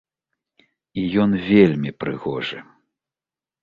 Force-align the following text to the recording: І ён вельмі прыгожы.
І 1.03 1.05
ён 1.25 1.37
вельмі 1.51 1.95
прыгожы. 2.01 2.57